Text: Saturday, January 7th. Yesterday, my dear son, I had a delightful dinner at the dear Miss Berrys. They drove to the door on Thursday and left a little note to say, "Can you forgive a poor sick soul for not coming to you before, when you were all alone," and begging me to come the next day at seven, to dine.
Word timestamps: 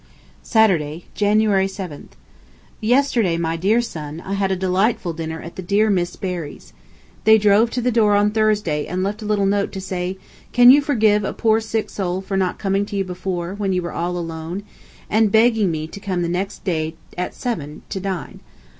Saturday, 0.41 1.05
January 1.13 1.67
7th. 1.67 2.13
Yesterday, 2.79 3.37
my 3.37 3.55
dear 3.55 3.81
son, 3.81 4.19
I 4.25 4.33
had 4.33 4.51
a 4.51 4.55
delightful 4.55 5.13
dinner 5.13 5.43
at 5.43 5.57
the 5.57 5.61
dear 5.61 5.91
Miss 5.91 6.15
Berrys. 6.15 6.73
They 7.23 7.37
drove 7.37 7.69
to 7.69 7.81
the 7.81 7.91
door 7.91 8.15
on 8.15 8.31
Thursday 8.31 8.87
and 8.87 9.03
left 9.03 9.21
a 9.21 9.25
little 9.27 9.45
note 9.45 9.71
to 9.73 9.79
say, 9.79 10.17
"Can 10.53 10.71
you 10.71 10.81
forgive 10.81 11.23
a 11.23 11.33
poor 11.33 11.59
sick 11.59 11.87
soul 11.87 12.19
for 12.19 12.35
not 12.35 12.57
coming 12.57 12.83
to 12.87 12.95
you 12.95 13.03
before, 13.03 13.53
when 13.53 13.73
you 13.73 13.83
were 13.83 13.93
all 13.93 14.17
alone," 14.17 14.63
and 15.07 15.31
begging 15.31 15.69
me 15.69 15.85
to 15.89 15.99
come 15.99 16.23
the 16.23 16.27
next 16.27 16.63
day 16.63 16.95
at 17.15 17.35
seven, 17.35 17.83
to 17.89 17.99
dine. 17.99 18.39